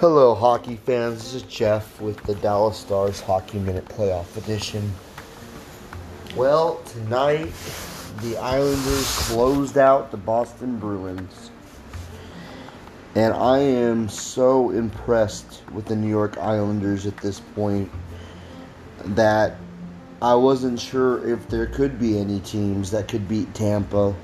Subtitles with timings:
[0.00, 1.18] Hello, hockey fans.
[1.18, 4.90] This is Jeff with the Dallas Stars Hockey Minute Playoff Edition.
[6.34, 7.52] Well, tonight
[8.22, 11.50] the Islanders closed out the Boston Bruins.
[13.14, 17.90] And I am so impressed with the New York Islanders at this point
[19.04, 19.56] that
[20.22, 24.14] I wasn't sure if there could be any teams that could beat Tampa.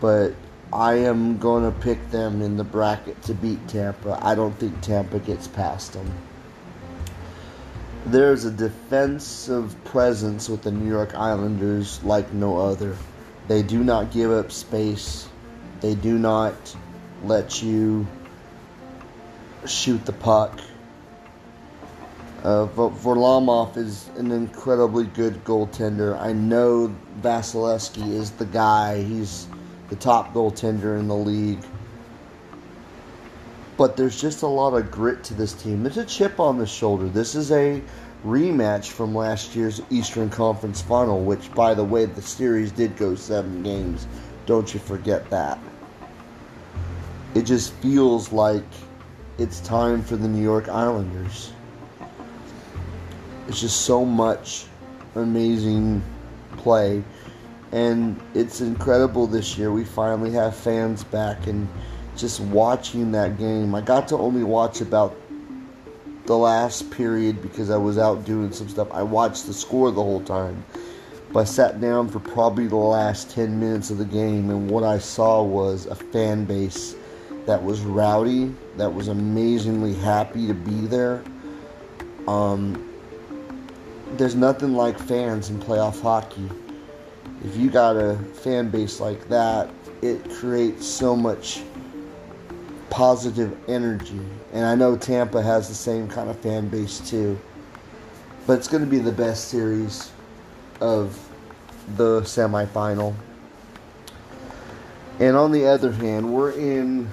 [0.00, 0.34] But
[0.72, 4.18] I am going to pick them in the bracket to beat Tampa.
[4.22, 6.10] I don't think Tampa gets past them.
[8.06, 12.96] There's a defensive presence with the New York Islanders like no other.
[13.48, 15.28] They do not give up space.
[15.80, 16.54] They do not
[17.22, 18.06] let you
[19.66, 20.58] shoot the puck.
[22.42, 26.18] Uh, Varlamov is an incredibly good goaltender.
[26.18, 29.02] I know Vasilevskiy is the guy.
[29.02, 29.46] He's
[29.92, 31.62] the top goaltender in the league.
[33.76, 35.82] But there's just a lot of grit to this team.
[35.82, 37.10] There's a chip on the shoulder.
[37.10, 37.82] This is a
[38.24, 43.14] rematch from last year's Eastern Conference final, which, by the way, the series did go
[43.14, 44.06] seven games.
[44.46, 45.58] Don't you forget that.
[47.34, 48.64] It just feels like
[49.36, 51.52] it's time for the New York Islanders.
[53.46, 54.64] It's just so much
[55.16, 56.02] amazing
[56.56, 57.04] play
[57.72, 59.72] and it's incredible this year.
[59.72, 61.66] We finally have fans back, and
[62.16, 65.16] just watching that game, I got to only watch about
[66.26, 68.88] the last period because I was out doing some stuff.
[68.92, 70.64] I watched the score the whole time.
[71.32, 74.84] But I sat down for probably the last 10 minutes of the game, and what
[74.84, 76.94] I saw was a fan base
[77.46, 81.24] that was rowdy, that was amazingly happy to be there.
[82.28, 82.88] Um,
[84.12, 86.50] there's nothing like fans in playoff hockey
[87.44, 89.68] if you got a fan base like that,
[90.00, 91.62] it creates so much
[92.90, 94.20] positive energy.
[94.52, 97.38] And I know Tampa has the same kind of fan base too.
[98.46, 100.10] But it's going to be the best series
[100.80, 101.18] of
[101.96, 103.14] the semifinal.
[105.18, 107.08] And on the other hand, we're in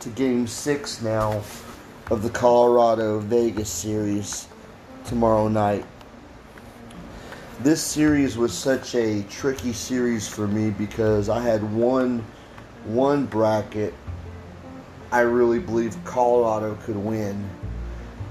[0.00, 1.42] to game six now
[2.10, 4.48] of the Colorado Vegas series
[5.04, 5.84] tomorrow night
[7.60, 12.24] this series was such a tricky series for me because I had one
[12.84, 13.94] one bracket
[15.14, 17.48] I really believe Colorado could win.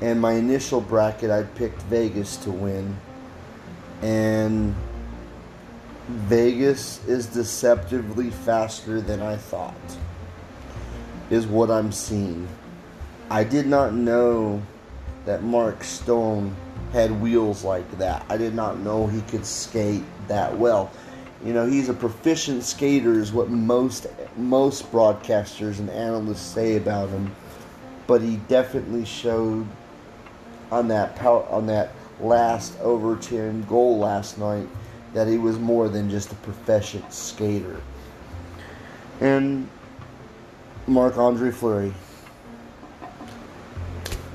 [0.01, 2.97] And my initial bracket I picked Vegas to win.
[4.01, 4.75] And
[6.09, 9.73] Vegas is deceptively faster than I thought.
[11.29, 12.49] Is what I'm seeing.
[13.29, 14.61] I did not know
[15.23, 16.53] that Mark Stone
[16.91, 18.25] had wheels like that.
[18.29, 20.91] I did not know he could skate that well.
[21.43, 24.07] You know, he's a proficient skater, is what most
[24.37, 27.35] most broadcasters and analysts say about him.
[28.07, 29.67] But he definitely showed
[30.71, 34.67] on that power, on that last Overton goal last night
[35.13, 37.81] that he was more than just a proficient skater.
[39.19, 39.69] And
[40.87, 41.93] Marc Andre Fleury,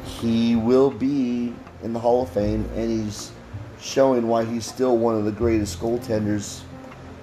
[0.05, 3.33] he will be in the Hall of Fame, and he's
[3.81, 6.63] showing why he's still one of the greatest goaltenders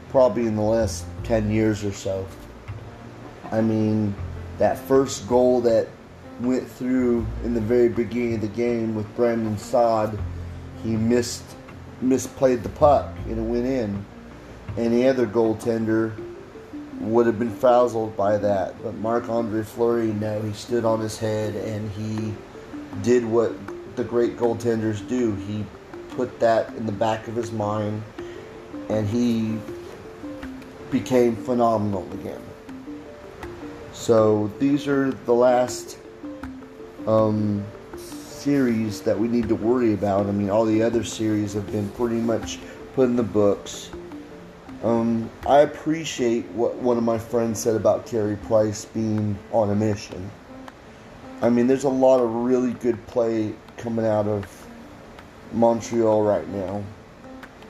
[0.10, 2.26] probably in the last 10 years or so.
[3.52, 4.16] I mean,
[4.58, 5.88] that first goal that
[6.40, 10.18] went through in the very beginning of the game with Brandon Saad,
[10.84, 11.44] he missed
[12.04, 14.06] misplayed the puck and it went in.
[14.78, 16.14] Any other goaltender
[17.00, 18.82] would have been frazzled by that.
[18.84, 22.34] But Marc Andre Fleury, no, he stood on his head and he
[23.02, 23.54] did what
[23.96, 25.36] the great goaltenders do.
[25.36, 25.66] He
[26.10, 28.04] put that in the back of his mind
[28.90, 29.58] and he
[30.92, 32.42] became phenomenal again.
[33.94, 35.98] So these are the last
[37.08, 37.66] um,
[37.98, 40.28] series that we need to worry about.
[40.28, 42.60] I mean, all the other series have been pretty much
[42.94, 43.90] put in the books.
[44.84, 49.76] Um, I appreciate what one of my friends said about Carey Price being on a
[49.76, 50.30] mission.
[51.42, 53.54] I mean, there's a lot of really good play
[53.86, 54.68] coming out of
[55.54, 56.84] Montreal right now.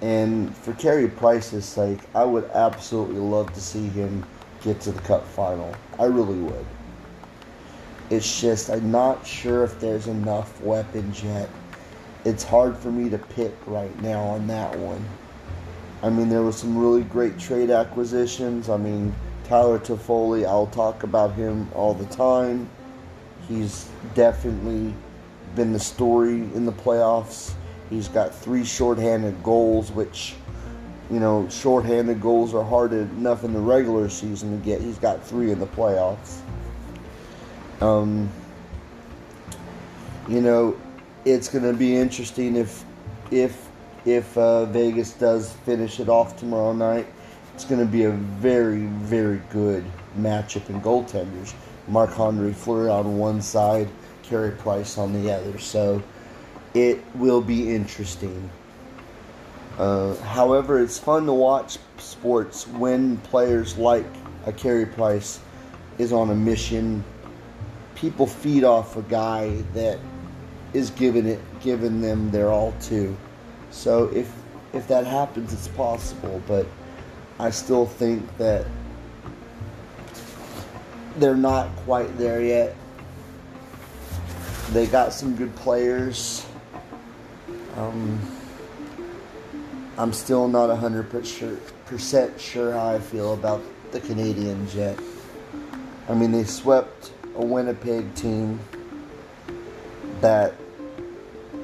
[0.02, 4.26] And for Carey Price's sake, I would absolutely love to see him
[4.62, 5.76] get to the Cup final.
[6.00, 6.66] I really would.
[8.10, 11.50] It's just, I'm not sure if there's enough weapons yet.
[12.24, 15.04] It's hard for me to pick right now on that one.
[16.02, 18.70] I mean, there were some really great trade acquisitions.
[18.70, 19.14] I mean,
[19.44, 22.70] Tyler Toffoli, I'll talk about him all the time.
[23.50, 24.94] He's definitely
[25.56, 27.54] been the story in the playoffs.
[27.90, 30.36] He's got three shorthanded goals, which,
[31.10, 34.82] you know, shorthanded goals are hard enough in the regular season to get.
[34.82, 36.40] He's got three in the playoffs.
[37.82, 38.30] Um,
[40.28, 40.76] you know,
[41.26, 42.84] it's going to be interesting if
[43.32, 43.68] if
[44.06, 47.08] if uh, Vegas does finish it off tomorrow night.
[47.54, 49.84] It's going to be a very very good
[50.18, 51.54] matchup in goaltenders.
[51.88, 53.88] Marc Andre Fleury on one side,
[54.28, 55.58] Carey Price on the other.
[55.60, 56.02] So
[56.74, 58.50] it will be interesting.
[59.78, 64.06] Uh, however, it's fun to watch sports when players like
[64.46, 65.40] a Carey Price
[65.98, 67.04] is on a mission.
[67.96, 70.00] People feed off a guy that
[70.74, 73.16] is giving it, giving them their all too.
[73.72, 74.32] So if
[74.74, 76.42] if that happens, it's possible.
[76.48, 76.68] But
[77.40, 78.66] I still think that
[81.18, 82.76] they're not quite there yet.
[84.72, 86.46] They got some good players.
[87.76, 88.20] Um,
[89.98, 95.00] I'm still not 100% sure how I feel about the Canadiens yet.
[96.10, 98.60] I mean, they swept a Winnipeg team
[100.22, 100.54] that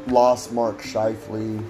[0.08, 1.64] lost Mark Scheifele,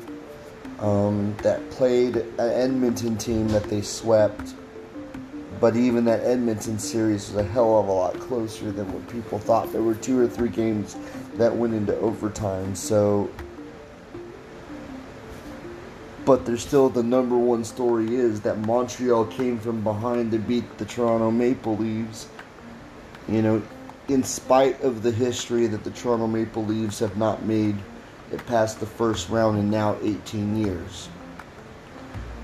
[0.80, 4.56] um, that played an Edmonton team that they swept
[5.62, 9.38] but even that Edmonton series was a hell of a lot closer than what people
[9.38, 9.72] thought.
[9.72, 10.98] There were two or three games
[11.36, 12.74] that went into overtime.
[12.74, 13.30] So,
[16.26, 20.80] but there's still the number one story is that Montreal came from behind to beat
[20.80, 22.28] the Toronto Maple Leafs.
[23.30, 23.62] You know,
[24.08, 27.76] in spite of the history that the Toronto Maple Leafs have not made
[28.32, 31.08] it past the first round in now 18 years.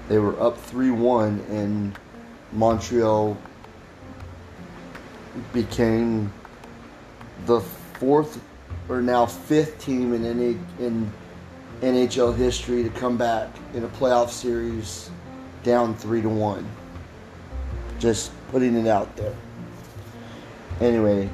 [0.08, 1.98] They were up 3 1 and
[2.52, 3.38] Montreal
[5.54, 6.32] became
[7.46, 8.42] the fourth
[8.90, 11.12] or now fifth team in any in
[11.82, 15.12] NHL history to come back in a playoff series
[15.64, 16.68] down three to one.
[18.00, 19.36] Just putting it out there.
[20.80, 21.30] Anyway,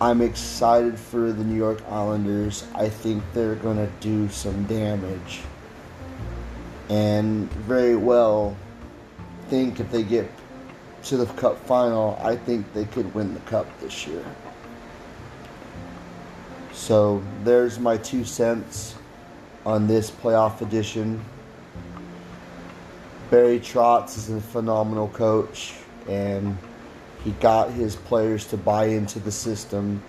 [0.00, 2.64] I'm excited for the New York Islanders.
[2.74, 5.40] I think they're going to do some damage.
[6.88, 8.56] And very well
[9.48, 10.30] think if they get
[11.04, 14.24] to the cup final, I think they could win the cup this year.
[16.72, 18.96] So there's my two cents
[19.64, 21.24] on this playoff edition.
[23.30, 25.74] Barry Trotz is a phenomenal coach,
[26.08, 26.56] and
[27.24, 30.02] he got his players to buy into the system,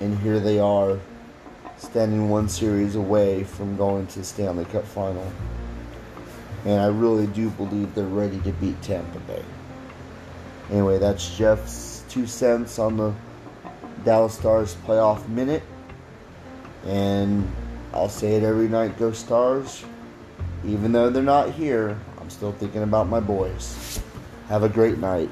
[0.00, 0.98] and here they are,
[1.76, 5.30] standing one series away from going to the Stanley Cup final
[6.66, 9.42] and I really do believe they're ready to beat Tampa Bay.
[10.68, 13.14] Anyway, that's Jeff's two cents on the
[14.04, 15.62] Dallas Stars playoff minute.
[16.84, 17.48] And
[17.94, 19.84] I'll say it every night go Stars.
[20.64, 24.00] Even though they're not here, I'm still thinking about my boys.
[24.48, 25.30] Have a great night.